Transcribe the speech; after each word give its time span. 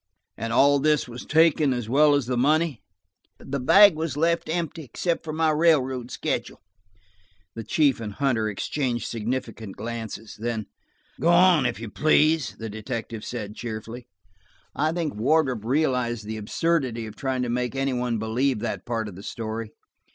"And 0.35 0.51
all 0.51 0.79
this 0.79 1.07
was 1.07 1.27
taken, 1.27 1.73
as 1.73 1.87
well 1.87 2.15
as 2.15 2.25
the 2.25 2.35
money?" 2.35 2.81
"The 3.37 3.59
bag 3.59 3.93
was 3.93 4.17
left 4.17 4.49
empty, 4.49 4.81
except 4.83 5.23
for 5.23 5.31
my 5.31 5.51
railroad 5.51 6.09
schedule." 6.09 6.63
The 7.53 7.63
chief 7.63 7.99
and 7.99 8.13
Hunter 8.13 8.49
exchanged 8.49 9.05
significant 9.07 9.77
glances. 9.77 10.35
Then– 10.39 10.65
"Go 11.19 11.27
on, 11.27 11.67
if 11.67 11.79
you 11.79 11.91
please," 11.91 12.55
the 12.57 12.67
detective 12.67 13.23
said 13.23 13.53
cheerfully. 13.53 14.07
I 14.75 14.91
think 14.91 15.13
Wardrop 15.13 15.63
realized 15.63 16.25
the 16.25 16.37
absurdity 16.37 17.05
of 17.05 17.15
trying 17.15 17.43
to 17.43 17.49
make 17.49 17.75
any 17.75 17.93
one 17.93 18.17
believe 18.17 18.57
that 18.61 18.87
part 18.87 19.07
of 19.07 19.15
the 19.15 19.21
story. 19.21 19.69